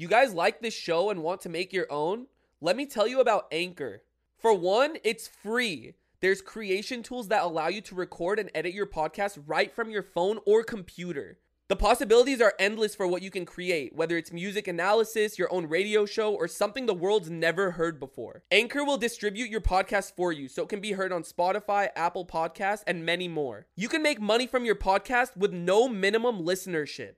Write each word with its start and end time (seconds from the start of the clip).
You 0.00 0.08
guys 0.08 0.32
like 0.32 0.62
this 0.62 0.72
show 0.72 1.10
and 1.10 1.22
want 1.22 1.42
to 1.42 1.50
make 1.50 1.74
your 1.74 1.86
own? 1.92 2.24
Let 2.62 2.74
me 2.74 2.86
tell 2.86 3.06
you 3.06 3.20
about 3.20 3.48
Anchor. 3.52 4.02
For 4.38 4.54
one, 4.54 4.96
it's 5.04 5.28
free. 5.28 5.92
There's 6.22 6.40
creation 6.40 7.02
tools 7.02 7.28
that 7.28 7.42
allow 7.42 7.68
you 7.68 7.82
to 7.82 7.94
record 7.94 8.38
and 8.38 8.50
edit 8.54 8.72
your 8.72 8.86
podcast 8.86 9.38
right 9.46 9.70
from 9.70 9.90
your 9.90 10.02
phone 10.02 10.38
or 10.46 10.62
computer. 10.62 11.38
The 11.68 11.76
possibilities 11.76 12.40
are 12.40 12.54
endless 12.58 12.94
for 12.94 13.06
what 13.06 13.20
you 13.20 13.30
can 13.30 13.44
create, 13.44 13.94
whether 13.94 14.16
it's 14.16 14.32
music 14.32 14.68
analysis, 14.68 15.38
your 15.38 15.52
own 15.52 15.66
radio 15.66 16.06
show, 16.06 16.34
or 16.34 16.48
something 16.48 16.86
the 16.86 16.94
world's 16.94 17.28
never 17.28 17.72
heard 17.72 18.00
before. 18.00 18.42
Anchor 18.50 18.82
will 18.82 18.96
distribute 18.96 19.50
your 19.50 19.60
podcast 19.60 20.16
for 20.16 20.32
you 20.32 20.48
so 20.48 20.62
it 20.62 20.70
can 20.70 20.80
be 20.80 20.92
heard 20.92 21.12
on 21.12 21.24
Spotify, 21.24 21.90
Apple 21.94 22.24
Podcasts, 22.24 22.84
and 22.86 23.04
many 23.04 23.28
more. 23.28 23.66
You 23.76 23.90
can 23.90 24.02
make 24.02 24.18
money 24.18 24.46
from 24.46 24.64
your 24.64 24.76
podcast 24.76 25.36
with 25.36 25.52
no 25.52 25.88
minimum 25.90 26.38
listenership. 26.38 27.16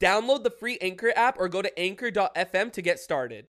Download 0.00 0.42
the 0.42 0.50
free 0.50 0.78
Anchor 0.80 1.12
app 1.16 1.38
or 1.38 1.48
go 1.48 1.62
to 1.62 1.78
anchor.fm 1.78 2.72
to 2.72 2.82
get 2.82 2.98
started. 2.98 3.46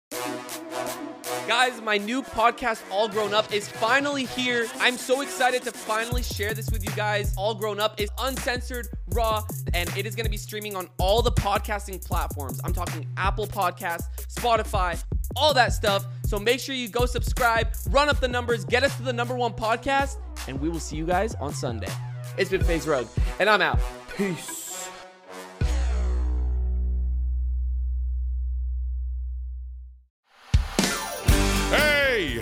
Guys, 1.47 1.81
my 1.81 1.97
new 1.97 2.21
podcast, 2.21 2.81
All 2.89 3.09
Grown 3.09 3.33
Up, 3.33 3.51
is 3.53 3.67
finally 3.67 4.25
here. 4.25 4.65
I'm 4.79 4.97
so 4.97 5.21
excited 5.21 5.61
to 5.63 5.71
finally 5.71 6.23
share 6.23 6.53
this 6.53 6.69
with 6.71 6.83
you 6.85 6.91
guys. 6.95 7.33
All 7.37 7.53
Grown 7.53 7.79
Up 7.81 7.99
is 7.99 8.09
uncensored, 8.19 8.87
raw, 9.09 9.43
and 9.73 9.89
it 9.97 10.05
is 10.05 10.15
going 10.15 10.25
to 10.25 10.31
be 10.31 10.37
streaming 10.37 10.75
on 10.75 10.89
all 10.99 11.21
the 11.21 11.31
podcasting 11.31 12.05
platforms. 12.05 12.61
I'm 12.63 12.71
talking 12.71 13.07
Apple 13.17 13.45
Podcasts, 13.45 14.05
Spotify, 14.33 15.01
all 15.35 15.53
that 15.53 15.73
stuff. 15.73 16.05
So 16.25 16.39
make 16.39 16.59
sure 16.61 16.75
you 16.75 16.87
go 16.87 17.05
subscribe, 17.05 17.73
run 17.89 18.07
up 18.07 18.19
the 18.21 18.27
numbers, 18.27 18.63
get 18.63 18.83
us 18.83 18.95
to 18.97 19.03
the 19.03 19.13
number 19.13 19.35
one 19.35 19.51
podcast, 19.53 20.17
and 20.47 20.59
we 20.61 20.69
will 20.69 20.79
see 20.79 20.95
you 20.95 21.05
guys 21.05 21.35
on 21.35 21.53
Sunday. 21.53 21.91
It's 22.37 22.49
been 22.49 22.63
FaZe 22.63 22.87
Rogue, 22.87 23.07
and 23.39 23.49
I'm 23.49 23.61
out. 23.61 23.79
Peace. 24.15 24.62